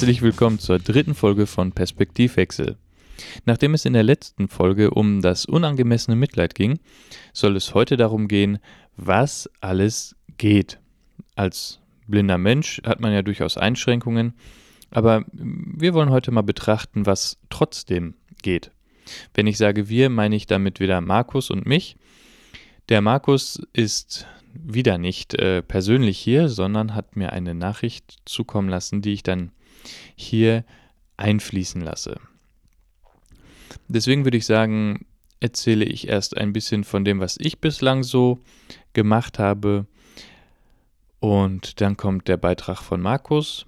[0.00, 2.78] Herzlich willkommen zur dritten Folge von Perspektivwechsel.
[3.44, 6.80] Nachdem es in der letzten Folge um das unangemessene Mitleid ging,
[7.34, 8.60] soll es heute darum gehen,
[8.96, 10.78] was alles geht.
[11.36, 14.32] Als blinder Mensch hat man ja durchaus Einschränkungen,
[14.90, 18.70] aber wir wollen heute mal betrachten, was trotzdem geht.
[19.34, 21.96] Wenn ich sage wir, meine ich damit wieder Markus und mich.
[22.88, 29.02] Der Markus ist wieder nicht äh, persönlich hier, sondern hat mir eine Nachricht zukommen lassen,
[29.02, 29.52] die ich dann
[30.16, 30.64] hier
[31.16, 32.20] einfließen lasse.
[33.88, 35.06] Deswegen würde ich sagen,
[35.40, 38.38] erzähle ich erst ein bisschen von dem, was ich bislang so
[38.92, 39.86] gemacht habe.
[41.18, 43.66] Und dann kommt der Beitrag von Markus.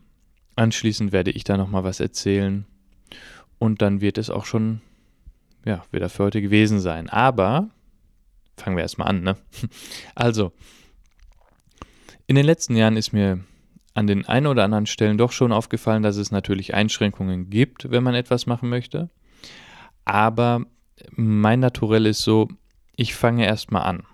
[0.57, 2.67] Anschließend werde ich da nochmal was erzählen.
[3.59, 4.81] Und dann wird es auch schon
[5.65, 7.09] ja, wieder für heute gewesen sein.
[7.09, 7.71] Aber
[8.57, 9.37] fangen wir erstmal an, ne?
[10.15, 10.53] Also,
[12.27, 13.41] in den letzten Jahren ist mir
[13.95, 18.03] an den einen oder anderen Stellen doch schon aufgefallen, dass es natürlich Einschränkungen gibt, wenn
[18.03, 19.11] man etwas machen möchte.
[20.05, 20.65] Aber
[21.11, 22.49] mein Naturell ist so,
[22.97, 24.05] ich fange erstmal an.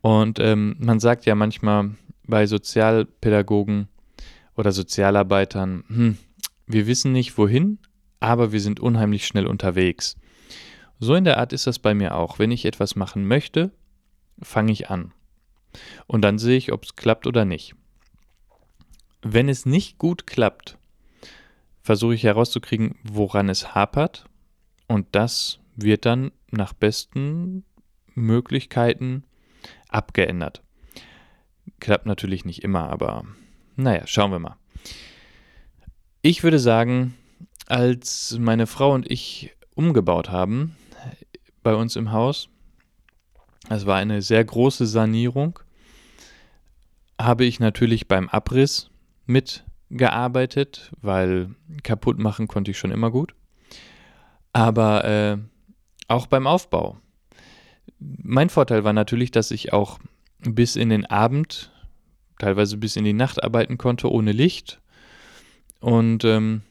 [0.00, 1.92] Und ähm, man sagt ja manchmal
[2.26, 3.88] bei Sozialpädagogen
[4.56, 6.18] oder Sozialarbeitern, hm,
[6.66, 7.78] wir wissen nicht wohin,
[8.20, 10.16] aber wir sind unheimlich schnell unterwegs.
[10.98, 12.38] So in der Art ist das bei mir auch.
[12.38, 13.70] Wenn ich etwas machen möchte,
[14.40, 15.12] fange ich an.
[16.06, 17.74] Und dann sehe ich, ob es klappt oder nicht.
[19.26, 20.76] Wenn es nicht gut klappt,
[21.80, 24.26] versuche ich herauszukriegen, woran es hapert.
[24.86, 27.64] Und das wird dann nach besten
[28.14, 29.24] Möglichkeiten
[29.88, 30.62] abgeändert.
[31.80, 33.24] Klappt natürlich nicht immer, aber
[33.76, 34.56] naja, schauen wir mal.
[36.20, 37.14] Ich würde sagen,
[37.66, 40.76] als meine Frau und ich umgebaut haben
[41.62, 42.50] bei uns im Haus,
[43.70, 45.60] es war eine sehr große Sanierung,
[47.18, 48.90] habe ich natürlich beim Abriss
[49.26, 53.34] mitgearbeitet, weil kaputt machen konnte ich schon immer gut.
[54.52, 55.38] Aber äh,
[56.08, 56.98] auch beim Aufbau.
[57.98, 59.98] Mein Vorteil war natürlich, dass ich auch
[60.40, 61.72] bis in den Abend,
[62.38, 64.80] teilweise bis in die Nacht arbeiten konnte ohne Licht.
[65.80, 66.62] Und ähm,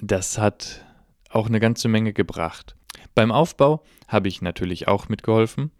[0.00, 0.84] das hat
[1.28, 2.76] auch eine ganze Menge gebracht.
[3.14, 5.70] Beim Aufbau habe ich natürlich auch mitgeholfen.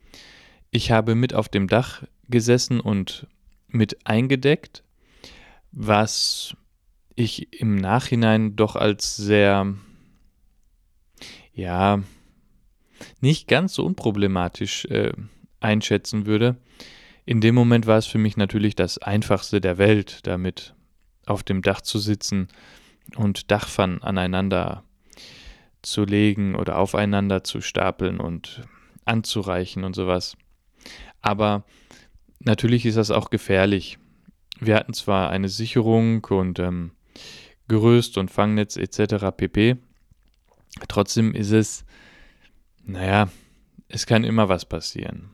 [0.71, 3.27] Ich habe mit auf dem Dach gesessen und
[3.69, 4.85] mit eingedeckt,
[5.73, 6.57] was
[7.15, 9.75] ich im Nachhinein doch als sehr,
[11.53, 12.03] ja,
[13.21, 15.13] nicht ganz so unproblematisch äh,
[15.61, 16.57] einschätzen würde.
[17.25, 20.75] In dem Moment war es für mich natürlich das Einfachste der Welt, damit
[21.27, 22.49] auf dem Dach zu sitzen
[23.17, 24.85] und Dachpfannen aneinander
[25.83, 28.63] zu legen oder aufeinander zu stapeln und
[29.05, 30.37] anzureichen und sowas.
[31.23, 31.65] Aber
[32.41, 34.00] natürlich ist das auch gefährlich.
[34.61, 36.93] Wir hatten zwar eine Sicherung und ähm,
[37.67, 39.27] Gerüst und Fangnetz etc.
[39.37, 39.77] pp.
[40.89, 41.85] Trotzdem ist es,
[42.85, 43.29] naja,
[43.89, 45.31] es kann immer was passieren.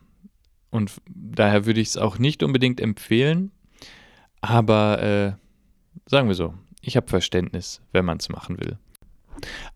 [0.70, 3.50] Und daher würde ich es auch nicht unbedingt empfehlen,
[4.40, 5.32] aber äh,
[6.08, 8.78] sagen wir so, ich habe Verständnis, wenn man es machen will.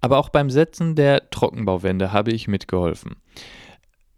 [0.00, 3.16] Aber auch beim Setzen der Trockenbauwände habe ich mitgeholfen.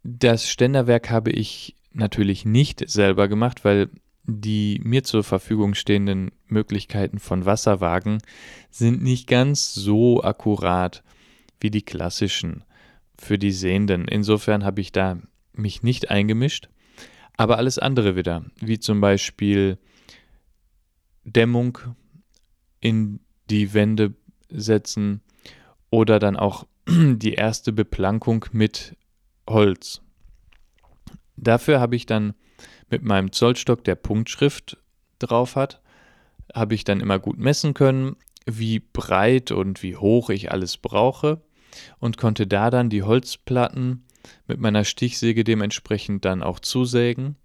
[0.02, 3.90] Das Ständerwerk habe ich natürlich nicht selber gemacht, weil
[4.24, 8.18] die mir zur Verfügung stehenden Möglichkeiten von Wasserwagen
[8.70, 11.02] sind nicht ganz so akkurat
[11.60, 12.64] wie die klassischen
[13.18, 14.06] für die Sehenden.
[14.06, 15.18] Insofern habe ich da
[15.52, 16.68] mich nicht eingemischt,
[17.36, 19.78] aber alles andere wieder, wie zum Beispiel
[21.24, 21.78] Dämmung
[22.80, 24.14] in die Wände
[24.48, 25.20] setzen
[25.90, 28.96] oder dann auch die erste Beplankung mit
[29.48, 30.02] Holz.
[31.36, 32.34] Dafür habe ich dann
[32.92, 34.76] mit meinem Zollstock, der Punktschrift
[35.18, 35.80] drauf hat,
[36.54, 38.16] habe ich dann immer gut messen können,
[38.46, 41.40] wie breit und wie hoch ich alles brauche
[41.98, 44.04] und konnte da dann die Holzplatten
[44.46, 47.36] mit meiner Stichsäge dementsprechend dann auch zusägen.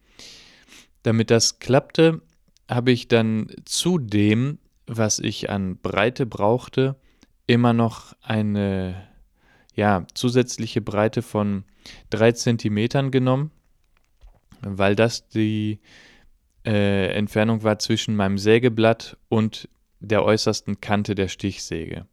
[1.03, 2.21] Damit das klappte,
[2.69, 6.97] habe ich dann zu dem, was ich an Breite brauchte,
[7.45, 9.07] immer noch eine
[9.73, 11.63] ja, zusätzliche Breite von
[12.09, 13.51] 3 cm genommen
[14.61, 15.79] weil das die
[16.65, 19.69] äh, Entfernung war zwischen meinem Sägeblatt und
[19.99, 22.05] der äußersten Kante der Stichsäge.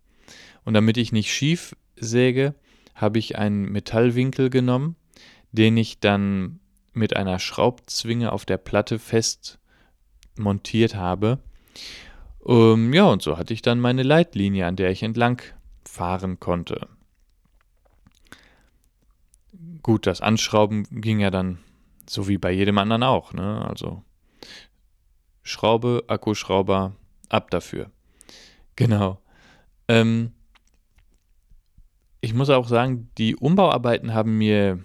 [0.65, 2.55] Und damit ich nicht schief säge,
[2.95, 4.97] habe ich einen Metallwinkel genommen,
[5.53, 6.61] den ich dann
[6.93, 9.59] mit einer Schraubzwinge auf der Platte fest
[10.37, 11.39] montiert habe.
[12.39, 15.43] Um, ja, und so hatte ich dann meine Leitlinie, an der ich entlang
[15.85, 16.89] fahren konnte.
[19.83, 21.59] Gut, das Anschrauben ging ja dann
[22.09, 23.33] so wie bei jedem anderen auch.
[23.33, 23.65] Ne?
[23.69, 24.03] Also
[25.43, 26.97] Schraube, Akkuschrauber,
[27.29, 27.91] ab dafür.
[28.77, 29.21] Genau.
[29.89, 30.33] Ähm,
[32.21, 34.83] ich muss auch sagen, die Umbauarbeiten haben mir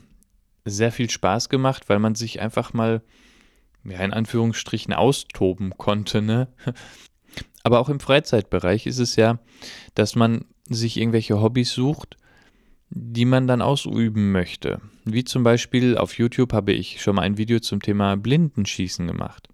[0.65, 3.01] sehr viel Spaß gemacht, weil man sich einfach mal,
[3.85, 6.49] ja, in Anführungsstrichen austoben konnte, ne?
[7.63, 9.39] Aber auch im Freizeitbereich ist es ja,
[9.95, 12.17] dass man sich irgendwelche Hobbys sucht,
[12.89, 14.81] die man dann ausüben möchte.
[15.05, 19.47] Wie zum Beispiel auf YouTube habe ich schon mal ein Video zum Thema Blindenschießen gemacht.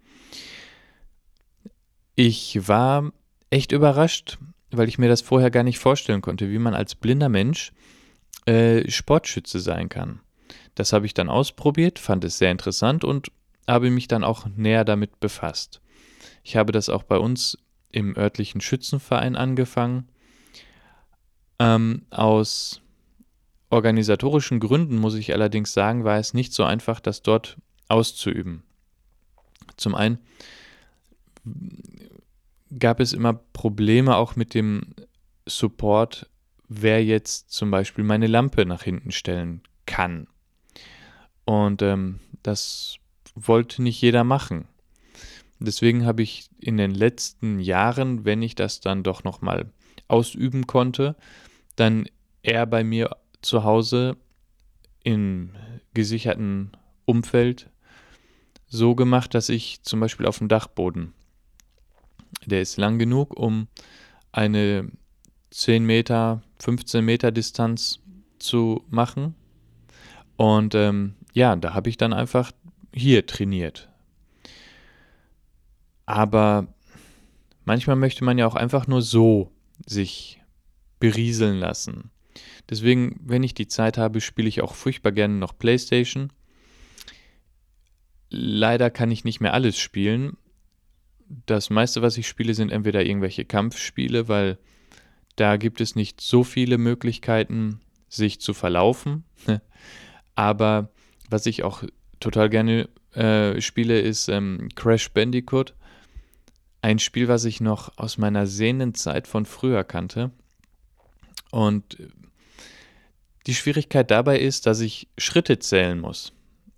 [2.14, 3.12] Ich war
[3.50, 4.38] echt überrascht,
[4.70, 7.72] weil ich mir das vorher gar nicht vorstellen konnte, wie man als blinder Mensch
[8.46, 10.20] äh, Sportschütze sein kann.
[10.74, 13.30] Das habe ich dann ausprobiert, fand es sehr interessant und
[13.66, 15.80] habe mich dann auch näher damit befasst.
[16.42, 17.58] Ich habe das auch bei uns
[17.90, 20.08] im örtlichen Schützenverein angefangen.
[21.58, 22.82] Ähm, aus
[23.70, 27.56] organisatorischen Gründen muss ich allerdings sagen, war es nicht so einfach, das dort
[27.88, 28.62] auszuüben.
[29.76, 30.18] Zum einen
[32.78, 34.94] gab es immer Probleme auch mit dem
[35.46, 36.28] Support,
[36.68, 40.26] wer jetzt zum Beispiel meine Lampe nach hinten stellen kann.
[41.44, 42.96] Und ähm, das
[43.34, 44.66] wollte nicht jeder machen.
[45.58, 49.70] Deswegen habe ich in den letzten Jahren, wenn ich das dann doch nochmal
[50.08, 51.16] ausüben konnte,
[51.76, 52.06] dann
[52.42, 54.16] eher bei mir zu Hause
[55.02, 55.50] im
[55.94, 56.72] gesicherten
[57.04, 57.70] Umfeld
[58.66, 61.12] so gemacht, dass ich zum Beispiel auf dem Dachboden,
[62.44, 63.68] der ist lang genug, um
[64.32, 64.90] eine
[65.50, 68.00] 10 Meter, 15 Meter Distanz
[68.38, 69.34] zu machen.
[70.36, 72.52] Und ähm, ja, da habe ich dann einfach
[72.92, 73.88] hier trainiert.
[76.04, 76.66] Aber
[77.64, 79.50] manchmal möchte man ja auch einfach nur so
[79.86, 80.42] sich
[81.00, 82.10] berieseln lassen.
[82.68, 86.32] Deswegen, wenn ich die Zeit habe, spiele ich auch furchtbar gerne noch PlayStation.
[88.28, 90.36] Leider kann ich nicht mehr alles spielen.
[91.46, 94.58] Das meiste, was ich spiele, sind entweder irgendwelche Kampfspiele, weil
[95.36, 99.24] da gibt es nicht so viele Möglichkeiten, sich zu verlaufen.
[100.34, 100.90] Aber
[101.28, 101.82] was ich auch
[102.20, 105.74] total gerne äh, spiele, ist ähm, Crash Bandicoot.
[106.82, 110.30] Ein Spiel, was ich noch aus meiner sehenden Zeit von früher kannte.
[111.56, 111.96] Und
[113.46, 116.34] die Schwierigkeit dabei ist, dass ich Schritte zählen muss.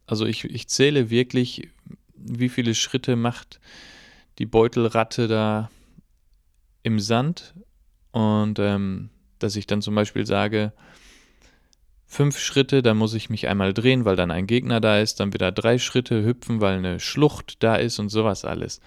[0.07, 1.69] Also ich, ich zähle wirklich,
[2.15, 3.59] wie viele Schritte macht
[4.39, 5.69] die Beutelratte da
[6.85, 7.55] im Sand.
[8.13, 9.11] Und ähm,
[9.41, 10.73] dass ich dann zum Beispiel sage,
[12.07, 15.33] fünf Schritte, dann muss ich mich einmal drehen, weil dann ein Gegner da ist, dann
[15.33, 18.81] wieder drei Schritte hüpfen, weil eine Schlucht da ist und sowas alles.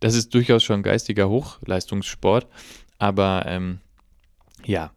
[0.00, 2.46] Das ist durchaus schon geistiger Hochleistungssport,
[2.96, 3.80] aber ähm,
[4.66, 4.92] ja,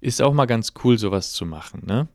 [0.00, 2.08] ist auch mal ganz cool, sowas zu machen, ne?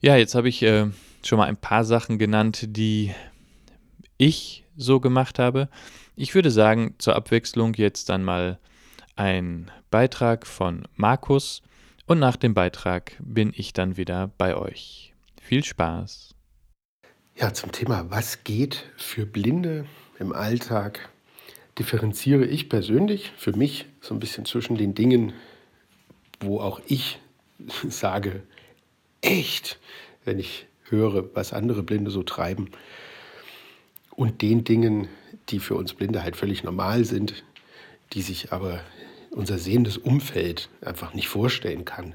[0.00, 0.86] Ja, jetzt habe ich äh,
[1.22, 3.14] schon mal ein paar Sachen genannt, die
[4.16, 5.68] ich so gemacht habe.
[6.16, 8.58] Ich würde sagen, zur Abwechslung jetzt dann mal
[9.16, 11.62] ein Beitrag von Markus
[12.06, 15.14] und nach dem Beitrag bin ich dann wieder bei euch.
[15.40, 16.34] Viel Spaß!
[17.36, 19.86] Ja, zum Thema, was geht für Blinde
[20.18, 21.08] im Alltag,
[21.80, 25.32] differenziere ich persönlich für mich so ein bisschen zwischen den Dingen,
[26.38, 27.18] wo auch ich
[27.88, 28.42] sage,
[29.22, 29.80] echt,
[30.26, 32.70] wenn ich höre, was andere Blinde so treiben.
[34.10, 35.08] Und den Dingen,
[35.48, 37.44] die für uns Blinde halt völlig normal sind,
[38.12, 38.80] die sich aber
[39.30, 42.14] unser sehendes Umfeld einfach nicht vorstellen kann.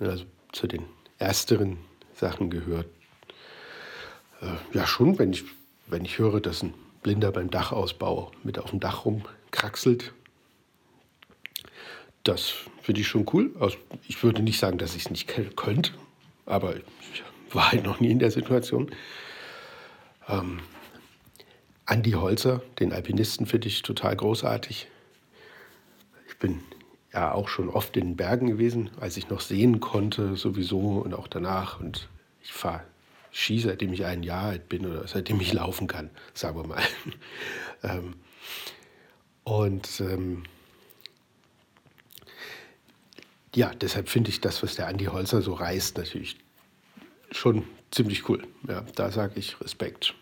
[0.00, 0.82] Also zu den
[1.18, 1.78] ersteren
[2.14, 2.88] Sachen gehört.
[4.42, 5.44] Äh, ja, schon, wenn ich,
[5.86, 6.74] wenn ich höre, dass ein
[7.08, 10.12] Blinder beim Dachausbau mit auf dem Dach rumkraxelt,
[12.22, 13.50] das finde ich schon cool.
[13.58, 15.92] Also ich würde nicht sagen, dass ich es nicht könnte,
[16.44, 18.90] aber ich war halt noch nie in der Situation.
[20.28, 20.58] Ähm,
[21.86, 24.88] Andi Holzer, den Alpinisten, finde ich total großartig.
[26.28, 26.60] Ich bin
[27.14, 31.14] ja auch schon oft in den Bergen gewesen, als ich noch sehen konnte, sowieso und
[31.14, 31.80] auch danach.
[31.80, 32.10] Und
[32.42, 32.82] ich fahre
[33.38, 36.82] Ski, seitdem ich ein Jahr alt bin oder seitdem ich laufen kann, sagen wir mal.
[37.84, 38.14] ähm,
[39.44, 40.42] und ähm,
[43.54, 46.36] ja, deshalb finde ich das, was der Andi Holzer so reißt, natürlich
[47.30, 48.42] schon ziemlich cool.
[48.66, 50.14] Ja, da sage ich Respekt.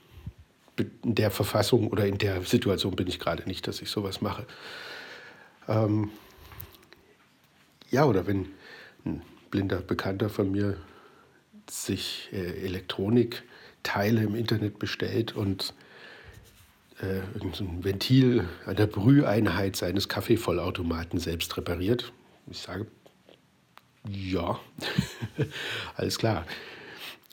[0.79, 4.47] In der Verfassung oder in der Situation bin ich gerade nicht, dass ich sowas mache.
[5.69, 6.11] Ähm,
[7.91, 8.49] ja, oder wenn
[9.07, 10.77] ein blinder Bekannter von mir
[11.71, 15.75] sich äh, Elektronikteile im Internet bestellt und
[17.01, 22.13] äh, ein Ventil an der Brüheinheit seines Kaffeevollautomaten selbst repariert.
[22.51, 22.87] Ich sage,
[24.09, 24.59] ja,
[25.97, 26.47] alles klar.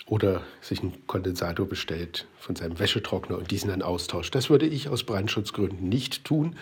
[0.05, 4.35] oder sich einen Kondensator bestellt von seinem Wäschetrockner und diesen dann austauscht.
[4.35, 6.57] Das würde ich aus Brandschutzgründen nicht tun,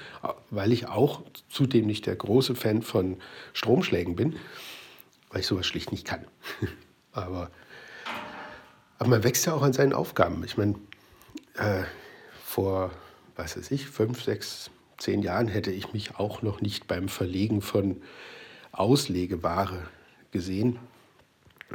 [0.51, 3.17] weil ich auch zudem nicht der große Fan von
[3.53, 4.35] Stromschlägen bin,
[5.29, 6.25] weil ich sowas schlicht nicht kann.
[7.11, 7.49] aber,
[9.01, 10.43] aber man wächst ja auch an seinen Aufgaben.
[10.43, 10.75] Ich meine,
[11.55, 11.81] äh,
[12.45, 12.91] vor,
[13.35, 17.63] was weiß ich, fünf, sechs, zehn Jahren hätte ich mich auch noch nicht beim Verlegen
[17.63, 17.99] von
[18.71, 19.87] Auslegeware
[20.29, 20.77] gesehen.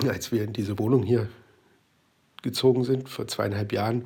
[0.07, 1.29] Als wir in diese Wohnung hier
[2.43, 4.05] gezogen sind, vor zweieinhalb Jahren,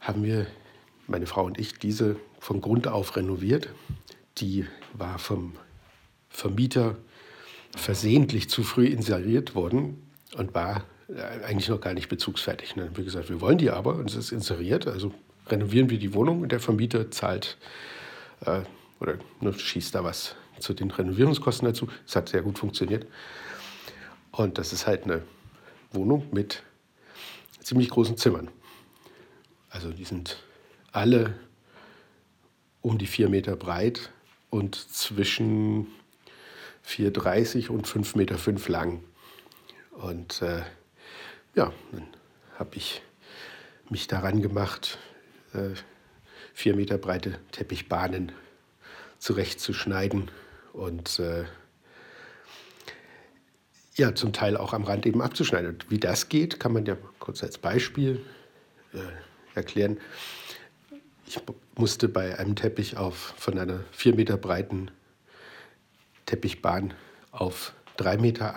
[0.00, 0.46] haben wir,
[1.08, 3.68] meine Frau und ich, diese von Grund auf renoviert.
[4.38, 5.56] Die war vom
[6.30, 6.96] Vermieter
[7.76, 10.86] versehentlich zu früh inseriert worden und war
[11.44, 12.76] eigentlich noch gar nicht bezugsfertig.
[12.76, 15.12] haben wir gesagt, wir wollen die aber und es ist inseriert, also
[15.48, 17.58] renovieren wir die Wohnung und der Vermieter zahlt
[18.44, 18.60] äh,
[19.00, 21.88] oder ne, schießt da was zu den Renovierungskosten dazu.
[22.06, 23.06] Es hat sehr gut funktioniert.
[24.30, 25.22] Und das ist halt eine
[25.90, 26.62] Wohnung mit
[27.60, 28.48] ziemlich großen Zimmern.
[29.70, 30.42] Also die sind
[30.92, 31.34] alle
[32.80, 34.10] um die vier Meter breit
[34.50, 35.86] und zwischen
[36.86, 39.02] 4,30 und 5,5 Meter lang.
[39.92, 40.62] Und äh,
[41.54, 42.06] ja, dann
[42.58, 43.02] habe ich
[43.90, 44.98] mich daran gemacht,
[45.52, 45.70] äh,
[46.54, 48.32] vier Meter breite Teppichbahnen
[49.18, 50.30] zurechtzuschneiden
[50.72, 51.44] und äh,
[53.94, 55.72] ja, zum Teil auch am Rand eben abzuschneiden.
[55.72, 58.24] Und wie das geht, kann man ja kurz als Beispiel
[58.94, 58.98] äh,
[59.54, 60.00] erklären.
[61.26, 61.38] Ich
[61.76, 64.90] musste bei einem Teppich auf, von einer vier Meter breiten
[66.26, 66.94] Teppichbahn
[67.30, 68.56] auf 3,80 Meter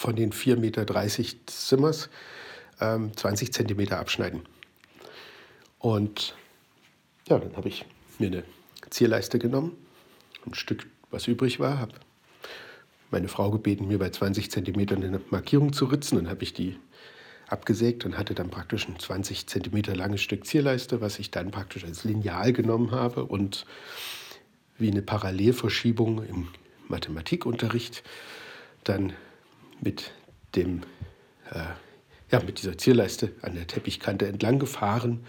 [0.00, 0.86] von den 4,30 Meter
[1.44, 2.08] Zimmers
[2.80, 4.40] ähm, 20 Zentimeter abschneiden.
[5.78, 6.34] Und
[7.28, 7.84] ja, dann habe ich
[8.18, 8.44] mir eine
[8.88, 9.76] Zierleiste genommen,
[10.46, 11.92] ein Stück, was übrig war, habe
[13.10, 16.16] meine Frau gebeten, mir bei 20 Zentimetern eine Markierung zu ritzen.
[16.16, 16.78] Dann habe ich die
[17.48, 21.84] abgesägt und hatte dann praktisch ein 20 Zentimeter langes Stück Zierleiste, was ich dann praktisch
[21.84, 23.66] als Lineal genommen habe und
[24.78, 26.48] wie eine Parallelverschiebung im
[26.88, 28.02] Mathematikunterricht
[28.84, 29.12] dann
[29.80, 30.12] mit
[30.54, 30.82] dem
[31.50, 31.64] äh,
[32.30, 35.24] ja, mit dieser Zierleiste an der Teppichkante entlang gefahren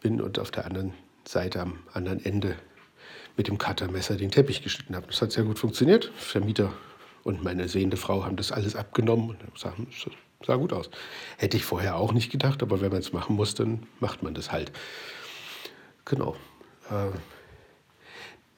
[0.00, 0.92] bin und auf der anderen
[1.26, 2.56] Seite am anderen Ende
[3.36, 5.06] mit dem Cuttermesser den Teppich geschnitten habe.
[5.08, 6.10] Das hat sehr gut funktioniert.
[6.16, 6.72] Vermieter
[7.22, 9.74] und meine sehende Frau haben das alles abgenommen und sah,
[10.44, 10.90] sah gut aus.
[11.36, 14.34] Hätte ich vorher auch nicht gedacht, aber wenn man es machen muss, dann macht man
[14.34, 14.72] das halt.
[16.04, 16.36] Genau.
[16.88, 17.16] Äh,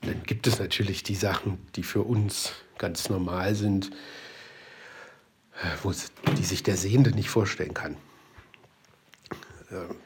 [0.03, 3.91] dann gibt es natürlich die Sachen, die für uns ganz normal sind
[5.83, 5.93] wo
[6.37, 7.97] die sich der Sehende nicht vorstellen kann.
[9.71, 9.97] Ähm,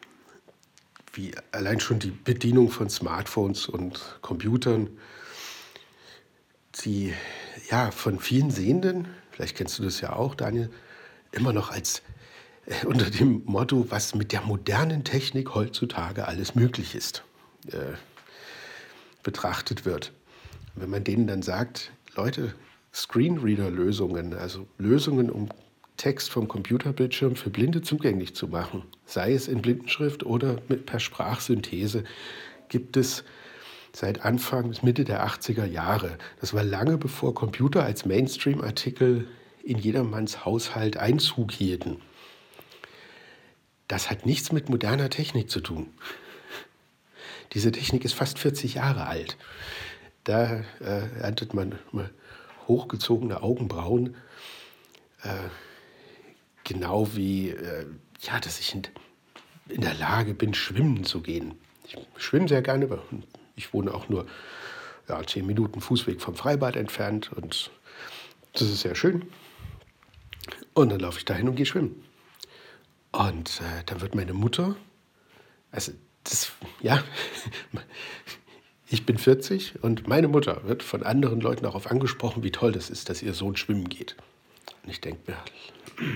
[1.15, 4.89] wie allein schon die Bedienung von Smartphones und Computern,
[6.85, 7.13] die
[7.71, 10.71] ja von vielen Sehenden, vielleicht kennst du das ja auch, Daniel,
[11.33, 12.03] immer noch als
[12.65, 17.25] äh, unter dem Motto, was mit der modernen Technik heutzutage alles möglich ist,
[17.69, 17.97] äh,
[19.23, 20.13] betrachtet wird.
[20.75, 22.55] wenn man denen dann sagt, Leute,
[22.93, 25.49] Screenreader-Lösungen, also Lösungen, um
[25.97, 31.01] Text vom Computerbildschirm für Blinde zugänglich zu machen, sei es in Blindenschrift oder mit, per
[31.01, 32.05] Sprachsynthese,
[32.69, 33.25] gibt es
[33.93, 36.19] seit Anfang bis Mitte der 80er Jahre.
[36.41, 39.29] Das war lange bevor Computer als Mainstream-Artikel
[39.63, 42.01] in jedermanns Haushalt Einzug hielten.
[43.87, 45.89] Das hat nichts mit moderner Technik zu tun.
[47.53, 49.37] Diese Technik ist fast 40 Jahre alt.
[50.25, 51.79] Da äh, erntet man
[52.69, 54.17] hochgezogene Augenbrauen.
[55.23, 55.49] Äh,
[56.65, 57.87] genau wie, äh,
[58.21, 58.83] ja, dass ich in,
[59.69, 61.55] in, der Lage bin, schwimmen zu gehen.
[61.85, 63.03] Ich schwimme sehr gerne, aber
[63.57, 64.27] ich wohne auch nur
[65.09, 67.71] ja, zehn Minuten Fußweg vom Freibad entfernt und
[68.53, 69.27] das ist sehr schön.
[70.75, 72.03] Und dann laufe ich dahin und gehe schwimmen.
[73.13, 74.77] Und äh, dann wird meine Mutter,
[75.71, 75.93] also
[76.25, 77.03] das, ja,
[78.93, 82.91] ich bin 40 und meine Mutter wird von anderen Leuten darauf angesprochen, wie toll das
[82.91, 84.17] ist, dass ihr Sohn schwimmen geht.
[84.85, 85.39] Und ich denke mir,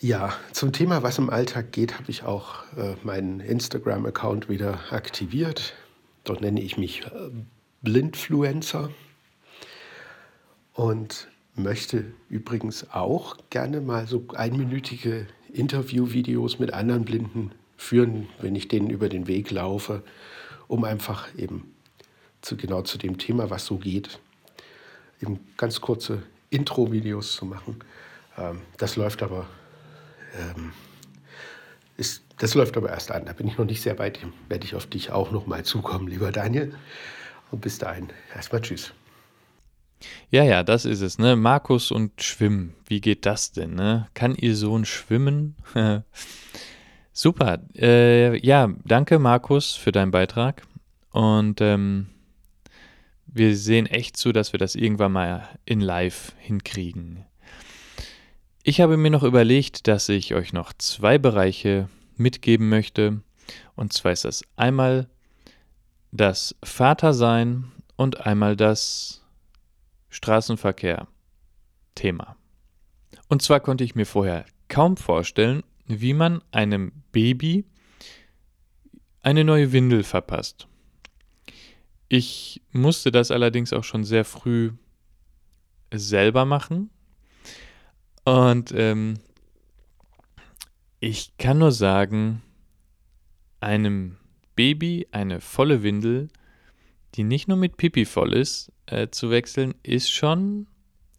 [0.00, 5.74] ja, zum Thema, was im Alltag geht, habe ich auch äh, meinen Instagram-Account wieder aktiviert.
[6.24, 7.30] Dort nenne ich mich äh,
[7.80, 8.90] Blindfluencer
[10.74, 17.52] und möchte übrigens auch gerne mal so einminütige Interviewvideos mit anderen Blinden
[17.84, 20.02] führen, wenn ich denen über den Weg laufe,
[20.68, 21.74] um einfach eben
[22.40, 24.18] zu, genau zu dem Thema, was so geht,
[25.22, 27.80] eben ganz kurze Intro-Videos zu machen.
[28.36, 29.46] Ähm, das läuft aber
[30.38, 30.72] ähm,
[31.96, 33.26] ist, das läuft aber erst an.
[33.26, 34.18] Da bin ich noch nicht sehr weit.
[34.48, 36.74] Werde ich auf dich auch noch mal zukommen, lieber Daniel.
[37.50, 38.92] Und bis dahin erstmal Tschüss.
[40.30, 41.36] Ja, ja, das ist es, ne?
[41.36, 42.74] Markus und Schwimmen.
[42.86, 44.08] Wie geht das denn, ne?
[44.14, 45.54] Kann ihr Sohn schwimmen?
[47.16, 47.60] Super.
[47.76, 50.66] Äh, ja, danke, Markus, für deinen Beitrag.
[51.12, 52.08] Und ähm,
[53.26, 57.24] wir sehen echt zu, dass wir das irgendwann mal in live hinkriegen.
[58.64, 63.20] Ich habe mir noch überlegt, dass ich euch noch zwei Bereiche mitgeben möchte.
[63.76, 65.06] Und zwar ist das einmal
[66.10, 69.22] das Vatersein und einmal das
[70.10, 72.34] Straßenverkehr-Thema.
[73.28, 77.64] Und zwar konnte ich mir vorher kaum vorstellen, wie man einem Baby
[79.22, 80.68] eine neue Windel verpasst.
[82.08, 84.72] Ich musste das allerdings auch schon sehr früh
[85.92, 86.90] selber machen.
[88.24, 89.14] Und ähm,
[91.00, 92.42] ich kann nur sagen,
[93.60, 94.16] einem
[94.56, 96.28] Baby eine volle Windel,
[97.14, 100.66] die nicht nur mit Pipi voll ist, äh, zu wechseln, ist schon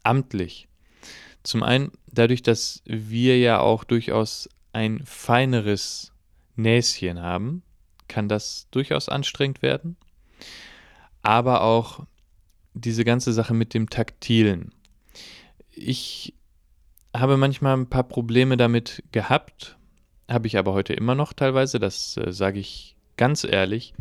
[0.02, 0.68] amtlich.
[1.42, 6.12] Zum einen dadurch, dass wir ja auch durchaus ein feineres
[6.54, 7.62] Näschen haben,
[8.08, 9.96] kann das durchaus anstrengend werden.
[11.22, 12.04] Aber auch
[12.74, 14.74] diese ganze Sache mit dem Taktilen.
[15.70, 16.34] Ich
[17.14, 19.78] habe manchmal ein paar Probleme damit gehabt,
[20.28, 23.94] habe ich aber heute immer noch teilweise, das äh, sage ich ganz ehrlich.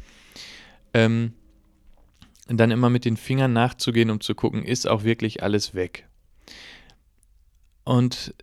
[0.93, 1.33] Ähm,
[2.47, 6.05] dann immer mit den Fingern nachzugehen, um zu gucken, ist auch wirklich alles weg.
[7.85, 8.35] Und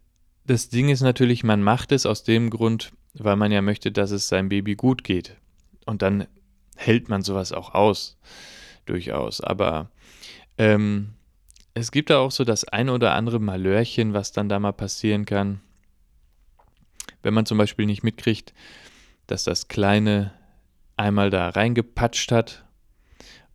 [0.45, 4.11] das Ding ist natürlich, man macht es aus dem Grund, weil man ja möchte, dass
[4.11, 5.37] es seinem Baby gut geht.
[5.85, 6.27] Und dann
[6.77, 8.19] hält man sowas auch aus,
[8.87, 9.41] durchaus.
[9.41, 9.91] Aber
[10.59, 11.11] ähm,
[11.75, 15.25] es gibt da auch so das ein oder andere Malörchen, was dann da mal passieren
[15.25, 15.61] kann.
[17.23, 18.53] Wenn man zum Beispiel nicht mitkriegt,
[19.27, 20.33] dass das Kleine
[20.97, 22.65] einmal da reingepatscht hat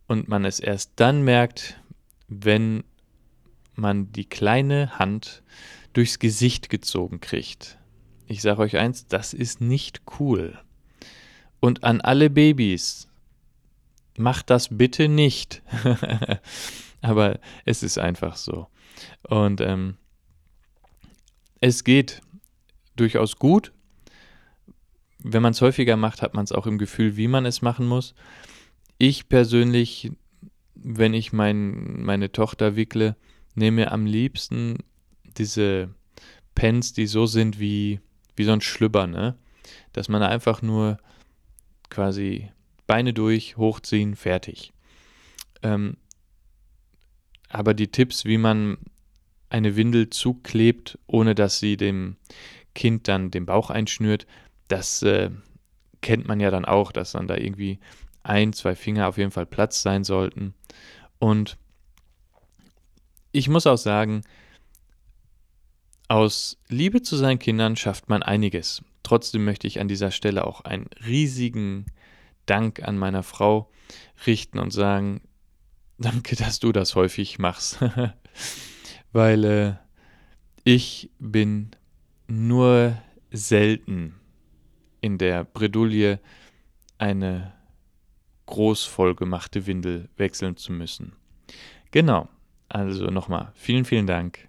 [0.06, 1.78] und man es erst dann merkt,
[2.28, 2.82] wenn
[3.74, 5.42] man die kleine Hand
[5.92, 7.78] durchs Gesicht gezogen kriegt.
[8.26, 10.58] Ich sage euch eins, das ist nicht cool.
[11.60, 13.08] Und an alle Babys,
[14.18, 15.62] macht das bitte nicht.
[17.00, 18.66] Aber es ist einfach so.
[19.22, 19.96] Und ähm,
[21.60, 22.20] es geht
[22.96, 23.72] durchaus gut.
[25.20, 27.86] Wenn man es häufiger macht, hat man es auch im Gefühl, wie man es machen
[27.86, 28.14] muss.
[28.98, 30.12] Ich persönlich,
[30.74, 33.16] wenn ich mein, meine Tochter wickle,
[33.54, 34.78] nehme am liebsten
[35.36, 35.90] diese
[36.54, 38.00] Pens, die so sind wie,
[38.36, 39.36] wie so ein Schlüpper, ne?
[39.92, 40.98] Dass man einfach nur
[41.90, 42.50] quasi
[42.86, 44.72] Beine durch, hochziehen, fertig.
[45.62, 45.96] Ähm,
[47.48, 48.78] aber die Tipps, wie man
[49.50, 52.16] eine Windel zuklebt, ohne dass sie dem
[52.74, 54.26] Kind dann den Bauch einschnürt,
[54.68, 55.30] das äh,
[56.00, 57.78] kennt man ja dann auch, dass dann da irgendwie
[58.22, 60.54] ein, zwei Finger auf jeden Fall Platz sein sollten.
[61.18, 61.56] Und
[63.32, 64.22] ich muss auch sagen,
[66.08, 68.82] aus Liebe zu seinen Kindern schafft man einiges.
[69.02, 71.86] Trotzdem möchte ich an dieser Stelle auch einen riesigen
[72.46, 73.70] Dank an meiner Frau
[74.26, 75.20] richten und sagen,
[75.98, 77.78] danke, dass du das häufig machst.
[79.12, 79.74] Weil äh,
[80.64, 81.70] ich bin
[82.26, 82.96] nur
[83.30, 84.14] selten
[85.00, 86.20] in der Bredouille,
[86.98, 87.52] eine
[88.46, 91.12] groß vollgemachte Windel wechseln zu müssen.
[91.90, 92.28] Genau,
[92.68, 94.48] also nochmal, vielen, vielen Dank.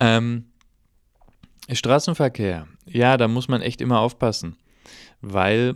[0.00, 0.51] Ähm,
[1.70, 4.56] Straßenverkehr, ja, da muss man echt immer aufpassen,
[5.20, 5.74] weil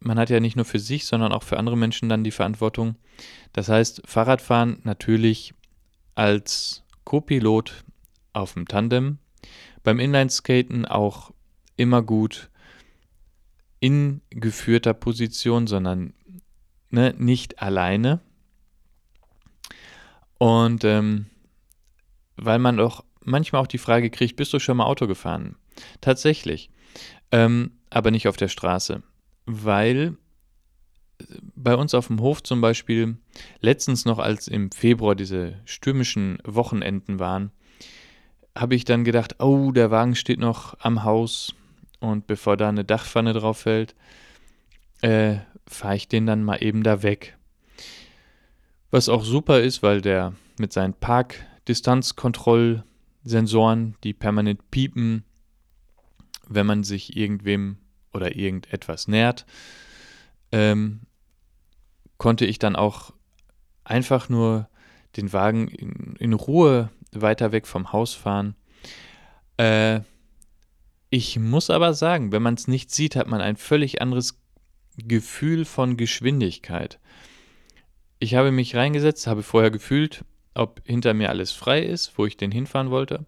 [0.00, 2.96] man hat ja nicht nur für sich, sondern auch für andere Menschen dann die Verantwortung.
[3.52, 5.54] Das heißt, Fahrradfahren natürlich
[6.14, 7.84] als Co-Pilot
[8.32, 9.18] auf dem Tandem,
[9.82, 11.32] beim Inlineskaten auch
[11.76, 12.50] immer gut
[13.80, 16.12] in geführter Position, sondern
[16.90, 18.20] ne, nicht alleine.
[20.38, 21.26] Und ähm,
[22.36, 25.56] weil man doch manchmal auch die Frage kriegt, bist du schon mal Auto gefahren?
[26.00, 26.70] Tatsächlich.
[27.30, 29.02] Ähm, aber nicht auf der Straße.
[29.46, 30.16] Weil
[31.20, 33.18] äh, bei uns auf dem Hof zum Beispiel
[33.60, 37.52] letztens noch, als im Februar diese stürmischen Wochenenden waren,
[38.56, 41.54] habe ich dann gedacht, oh, der Wagen steht noch am Haus
[42.00, 43.94] und bevor da eine Dachpfanne drauf fällt,
[45.00, 45.36] äh,
[45.66, 47.36] fahre ich den dann mal eben da weg.
[48.90, 50.94] Was auch super ist, weil der mit seinen
[53.22, 55.24] Parkdistanzkontrollsensoren, die permanent piepen,
[56.48, 57.78] wenn man sich irgendwem
[58.12, 59.46] oder irgendetwas nähert,
[60.52, 61.00] ähm,
[62.16, 63.12] konnte ich dann auch
[63.84, 64.68] einfach nur
[65.16, 68.54] den Wagen in, in Ruhe weiter weg vom Haus fahren.
[69.56, 70.00] Äh,
[71.10, 74.38] ich muss aber sagen, wenn man es nicht sieht, hat man ein völlig anderes
[74.96, 76.98] Gefühl von Geschwindigkeit.
[78.18, 80.24] Ich habe mich reingesetzt, habe vorher gefühlt,
[80.58, 83.24] ob hinter mir alles frei ist, wo ich den hinfahren wollte.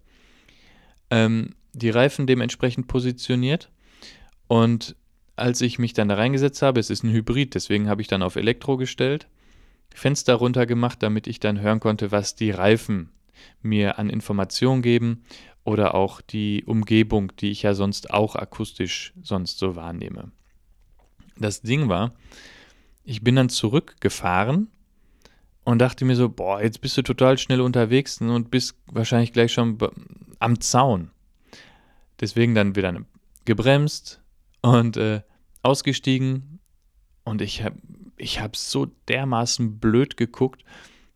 [1.10, 3.70] Ähm, die Reifen dementsprechend positioniert.
[4.48, 4.96] Und
[5.36, 8.22] als ich mich dann da reingesetzt habe, es ist ein Hybrid, deswegen habe ich dann
[8.22, 9.28] auf Elektro gestellt,
[9.94, 13.10] Fenster runter gemacht, damit ich dann hören konnte, was die Reifen
[13.62, 15.24] mir an Informationen geben
[15.64, 20.30] oder auch die Umgebung, die ich ja sonst auch akustisch sonst so wahrnehme.
[21.38, 22.14] Das Ding war,
[23.04, 24.68] ich bin dann zurückgefahren
[25.70, 29.52] und dachte mir so, boah, jetzt bist du total schnell unterwegs und bist wahrscheinlich gleich
[29.52, 29.78] schon
[30.40, 31.12] am Zaun.
[32.20, 32.94] Deswegen dann wieder
[33.44, 34.20] gebremst
[34.62, 35.22] und äh,
[35.62, 36.58] ausgestiegen
[37.22, 37.76] und ich habe
[38.16, 40.64] ich hab so dermaßen blöd geguckt,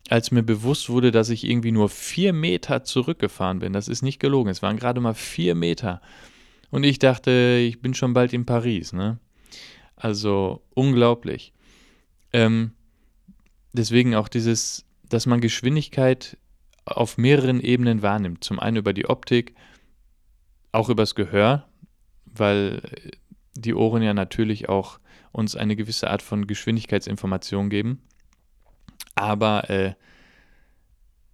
[0.08, 3.72] als mir bewusst wurde, dass ich irgendwie nur vier Meter zurückgefahren bin.
[3.72, 6.00] Das ist nicht gelogen, es waren gerade mal vier Meter.
[6.70, 9.18] Und ich dachte, ich bin schon bald in Paris, ne?
[9.96, 11.52] Also unglaublich.
[12.32, 12.72] Ähm,
[13.74, 16.38] deswegen auch dieses, dass man Geschwindigkeit
[16.86, 18.42] auf mehreren Ebenen wahrnimmt.
[18.44, 19.54] Zum einen über die Optik,
[20.72, 21.68] auch übers Gehör,
[22.24, 22.82] weil
[23.54, 24.98] die Ohren ja natürlich auch
[25.32, 28.02] uns eine gewisse Art von Geschwindigkeitsinformation geben.
[29.14, 29.94] Aber äh,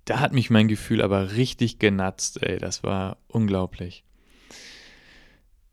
[0.05, 2.59] da hat mich mein Gefühl aber richtig genatzt, ey.
[2.59, 4.05] Das war unglaublich.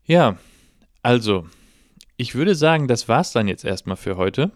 [0.04, 0.38] Ja,
[1.02, 1.46] also,
[2.16, 4.52] ich würde sagen, das war's dann jetzt erstmal für heute.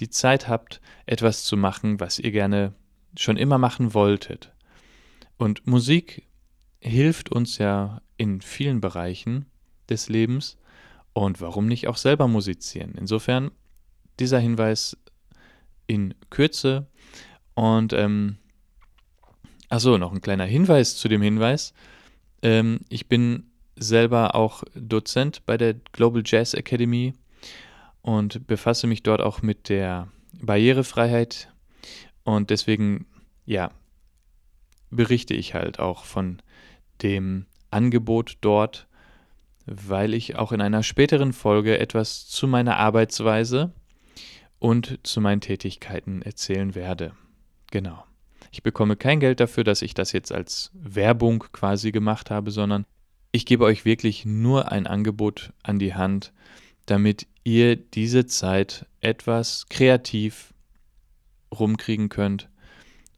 [0.00, 2.74] die Zeit habt, etwas zu machen, was ihr gerne
[3.16, 4.52] schon immer machen wolltet.
[5.38, 6.26] Und Musik
[6.80, 9.46] hilft uns ja in vielen Bereichen
[9.88, 10.58] des Lebens
[11.12, 12.94] und warum nicht auch selber musizieren.
[12.98, 13.50] Insofern
[14.18, 14.96] dieser Hinweis
[15.86, 16.86] in Kürze
[17.54, 18.36] und ähm,
[19.68, 21.72] achso, noch ein kleiner Hinweis zu dem Hinweis.
[22.42, 23.49] Ähm, ich bin
[23.80, 27.14] selber auch Dozent bei der Global Jazz Academy
[28.02, 30.08] und befasse mich dort auch mit der
[30.40, 31.52] Barrierefreiheit
[32.22, 33.06] und deswegen,
[33.44, 33.70] ja,
[34.90, 36.40] berichte ich halt auch von
[37.02, 38.86] dem Angebot dort,
[39.66, 43.72] weil ich auch in einer späteren Folge etwas zu meiner Arbeitsweise
[44.58, 47.12] und zu meinen Tätigkeiten erzählen werde.
[47.70, 48.04] Genau.
[48.52, 52.84] Ich bekomme kein Geld dafür, dass ich das jetzt als Werbung quasi gemacht habe, sondern
[53.32, 56.32] ich gebe euch wirklich nur ein Angebot an die Hand,
[56.86, 60.52] damit ihr diese Zeit etwas kreativ
[61.52, 62.48] rumkriegen könnt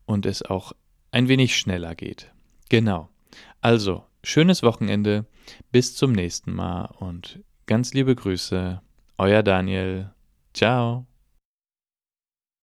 [0.06, 0.72] und es auch
[1.10, 2.30] ein wenig schneller geht.
[2.68, 3.08] Genau.
[3.60, 5.26] Also, schönes Wochenende,
[5.70, 8.80] bis zum nächsten Mal und ganz liebe Grüße,
[9.18, 10.10] euer Daniel.
[10.54, 11.06] Ciao.